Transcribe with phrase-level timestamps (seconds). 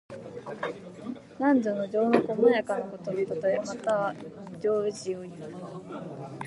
[1.37, 3.61] 男女の情の細やかなことのたとえ。
[3.63, 4.15] また、
[4.59, 5.31] 情事をいう。